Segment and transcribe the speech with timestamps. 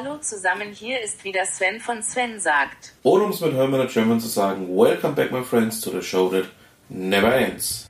[0.00, 2.94] Hallo zusammen, hier ist wieder Sven von Sven sagt.
[3.02, 6.02] Oder um es mit Hermann und German zu sagen, Welcome back my friends to the
[6.02, 6.44] show that
[6.88, 7.88] never ends.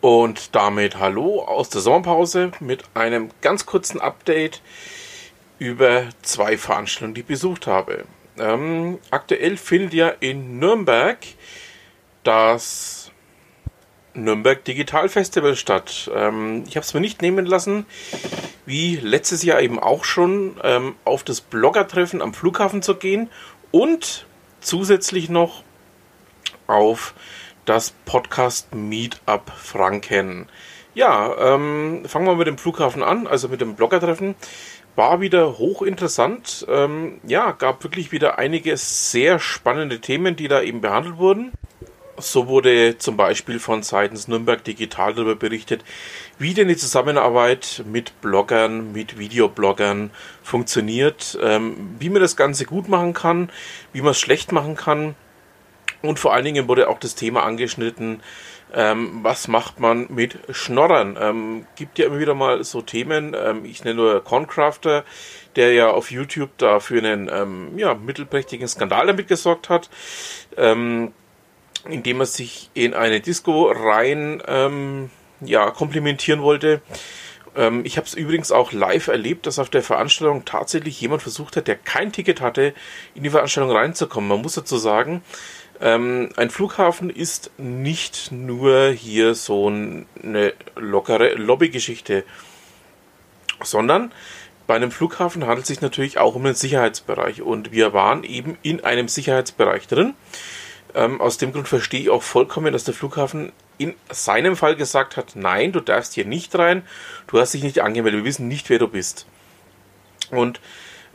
[0.00, 4.62] Und damit hallo aus der Sommerpause mit einem ganz kurzen Update
[5.58, 8.04] über zwei Veranstaltungen, die ich besucht habe.
[8.38, 11.18] Ähm, aktuell findet ja in Nürnberg
[12.22, 13.10] das
[14.14, 16.08] Nürnberg Digital Festival statt.
[16.14, 17.84] Ähm, ich habe es mir nicht nehmen lassen,
[18.66, 23.30] wie letztes Jahr eben auch schon, ähm, auf das Bloggertreffen am Flughafen zu gehen
[23.70, 24.26] und
[24.60, 25.62] zusätzlich noch
[26.66, 27.14] auf
[27.64, 30.48] das Podcast Meetup Franken.
[30.94, 34.34] Ja, ähm, fangen wir mit dem Flughafen an, also mit dem Bloggertreffen.
[34.94, 36.66] War wieder hochinteressant.
[36.68, 41.52] Ähm, ja, gab wirklich wieder einige sehr spannende Themen, die da eben behandelt wurden.
[42.18, 45.84] So wurde zum Beispiel von seitens Nürnberg Digital darüber berichtet,
[46.38, 50.10] wie denn die Zusammenarbeit mit Bloggern, mit Videobloggern
[50.42, 53.50] funktioniert, ähm, wie man das Ganze gut machen kann,
[53.92, 55.14] wie man es schlecht machen kann.
[56.02, 58.22] Und vor allen Dingen wurde auch das Thema angeschnitten,
[58.74, 61.16] ähm, was macht man mit Schnorrern?
[61.20, 63.34] Ähm, gibt ja immer wieder mal so Themen.
[63.34, 65.04] Ähm, ich nenne nur Concrafter,
[65.54, 69.88] der ja auf YouTube da für einen ähm, ja, mittelprächtigen Skandal damit gesorgt hat.
[70.56, 71.12] Ähm,
[71.88, 75.10] indem er sich in eine Disco rein ähm,
[75.40, 76.80] ja, komplimentieren wollte.
[77.56, 81.56] Ähm, ich habe es übrigens auch live erlebt, dass auf der Veranstaltung tatsächlich jemand versucht
[81.56, 82.74] hat, der kein Ticket hatte,
[83.14, 84.28] in die Veranstaltung reinzukommen.
[84.28, 85.22] Man muss dazu sagen,
[85.80, 92.24] ähm, ein Flughafen ist nicht nur hier so eine lockere Lobbygeschichte,
[93.62, 94.12] sondern
[94.66, 98.58] bei einem Flughafen handelt es sich natürlich auch um einen Sicherheitsbereich und wir waren eben
[98.62, 100.14] in einem Sicherheitsbereich drin.
[100.96, 105.18] Ähm, aus dem Grund verstehe ich auch vollkommen, dass der Flughafen in seinem Fall gesagt
[105.18, 106.82] hat, nein, du darfst hier nicht rein,
[107.26, 109.26] du hast dich nicht angemeldet, wir wissen nicht, wer du bist.
[110.30, 110.58] Und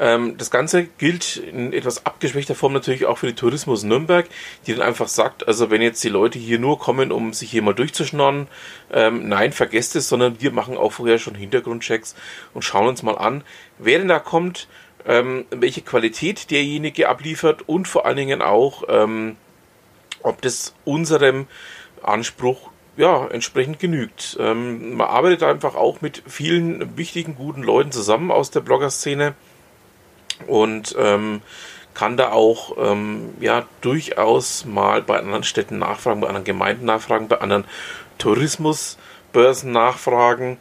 [0.00, 4.26] ähm, das Ganze gilt in etwas abgeschwächter Form natürlich auch für die Tourismus Nürnberg,
[4.66, 7.62] die dann einfach sagt, also wenn jetzt die Leute hier nur kommen, um sich hier
[7.62, 8.48] mal durchzuschnorren,
[8.92, 12.14] ähm, nein, vergesst es, sondern wir machen auch vorher schon Hintergrundchecks
[12.54, 13.44] und schauen uns mal an,
[13.78, 14.68] wer denn da kommt,
[15.06, 19.36] ähm, welche Qualität derjenige abliefert und vor allen Dingen auch, ähm,
[20.26, 21.46] ob das unserem
[22.02, 24.36] Anspruch ja, entsprechend genügt.
[24.40, 29.34] Ähm, man arbeitet einfach auch mit vielen wichtigen, guten Leuten zusammen aus der Blogger-Szene
[30.46, 31.42] und ähm,
[31.94, 37.28] kann da auch ähm, ja durchaus mal bei anderen Städten nachfragen, bei anderen Gemeinden nachfragen,
[37.28, 37.64] bei anderen
[38.18, 40.58] Tourismusbörsen nachfragen,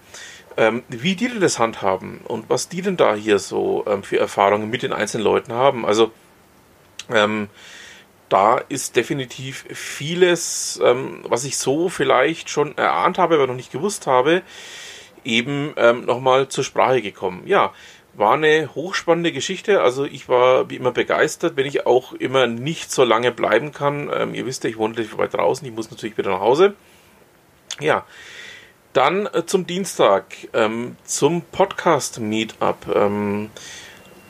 [0.58, 4.20] ähm, wie die denn das handhaben und was die denn da hier so ähm, für
[4.20, 5.86] Erfahrungen mit den einzelnen Leuten haben.
[5.86, 6.12] Also
[7.14, 7.50] ähm,
[8.30, 13.72] da ist definitiv vieles, ähm, was ich so vielleicht schon erahnt habe, aber noch nicht
[13.72, 14.42] gewusst habe,
[15.24, 17.44] eben ähm, nochmal zur Sprache gekommen.
[17.46, 17.74] Ja,
[18.14, 19.82] war eine hochspannende Geschichte.
[19.82, 24.10] Also ich war wie immer begeistert, wenn ich auch immer nicht so lange bleiben kann.
[24.14, 26.76] Ähm, ihr wisst ja, ich wohne weit draußen, ich muss natürlich wieder nach Hause.
[27.80, 28.06] Ja,
[28.94, 32.88] dann äh, zum Dienstag, ähm, zum Podcast Meetup.
[32.96, 33.50] Ähm,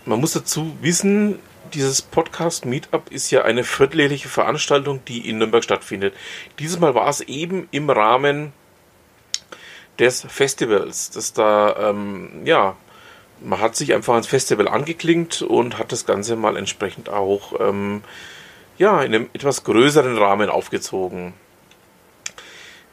[0.05, 1.39] man muss dazu wissen,
[1.75, 6.15] dieses Podcast Meetup ist ja eine vierteljährliche Veranstaltung, die in Nürnberg stattfindet.
[6.59, 8.53] Dieses Mal war es eben im Rahmen
[9.99, 12.75] des Festivals, das da ähm, ja
[13.41, 18.01] man hat sich einfach ans Festival angeklingt und hat das Ganze mal entsprechend auch ähm,
[18.77, 21.33] ja, in einem etwas größeren Rahmen aufgezogen.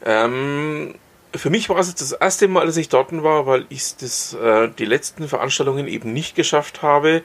[0.05, 0.95] Ähm,
[1.35, 4.35] für mich war es jetzt das erste Mal, dass ich dort war, weil ich das,
[4.35, 7.23] äh, die letzten Veranstaltungen eben nicht geschafft habe.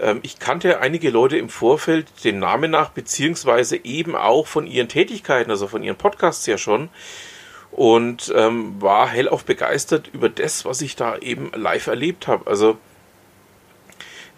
[0.00, 4.88] Ähm, ich kannte einige Leute im Vorfeld den Namen nach, beziehungsweise eben auch von ihren
[4.88, 6.88] Tätigkeiten, also von ihren Podcasts ja schon
[7.70, 12.46] und ähm, war hellauf begeistert über das, was ich da eben live erlebt habe.
[12.46, 12.78] Also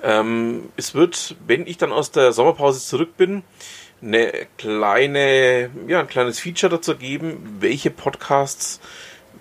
[0.03, 3.43] ähm, es wird, wenn ich dann aus der Sommerpause zurück bin,
[4.03, 8.81] eine kleine, ja, ein kleines Feature dazu geben, welche Podcasts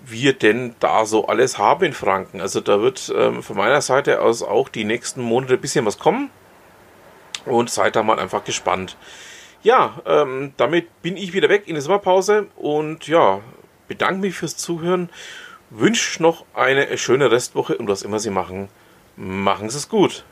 [0.04, 2.40] wir denn da so alles haben in Franken.
[2.40, 5.98] Also da wird ähm, von meiner Seite aus auch die nächsten Monate ein bisschen was
[5.98, 6.30] kommen.
[7.46, 8.98] Und seid da mal einfach gespannt.
[9.62, 13.40] Ja, ähm, damit bin ich wieder weg in der Sommerpause und ja,
[13.88, 15.10] bedanke mich fürs Zuhören,
[15.70, 18.68] wünsche noch eine schöne Restwoche und was immer Sie machen,
[19.16, 20.24] machen Sie es gut.